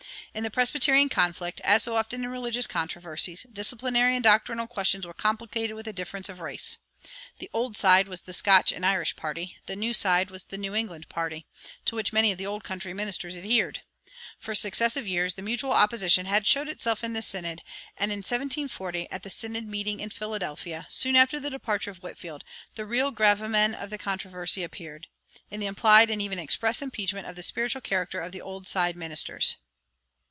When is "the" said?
0.45-0.49, 7.39-7.49, 8.21-8.31, 9.65-9.75, 10.45-10.57, 12.37-12.45, 15.33-15.41, 17.11-17.21, 19.23-19.29, 21.41-21.49, 22.75-22.85, 23.89-23.97, 25.59-25.67, 27.35-27.43, 28.31-28.41